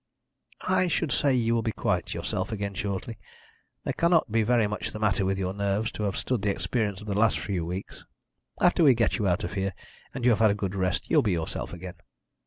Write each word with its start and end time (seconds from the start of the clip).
"I 0.67 0.87
should 0.87 1.11
say 1.11 1.35
you 1.35 1.53
will 1.53 1.61
be 1.61 1.71
quite 1.73 2.15
yourself 2.15 2.51
again 2.51 2.73
shortly. 2.73 3.19
There 3.83 3.93
cannot 3.93 4.31
be 4.31 4.41
very 4.41 4.65
much 4.65 4.89
the 4.89 4.99
matter 4.99 5.23
with 5.25 5.37
your 5.37 5.53
nerves 5.53 5.91
to 5.91 6.03
have 6.05 6.17
stood 6.17 6.41
the 6.41 6.49
experience 6.49 7.01
of 7.01 7.07
the 7.07 7.13
last 7.13 7.37
few 7.37 7.63
weeks. 7.63 8.03
After 8.59 8.81
we 8.83 8.95
get 8.95 9.19
you 9.19 9.27
out 9.27 9.43
of 9.43 9.53
here, 9.53 9.75
and 10.11 10.23
you 10.25 10.31
have 10.31 10.39
had 10.39 10.49
a 10.49 10.55
good 10.55 10.73
rest, 10.73 11.07
you 11.07 11.17
will 11.17 11.21
be 11.21 11.33
yourself 11.33 11.71
again." 11.71 11.97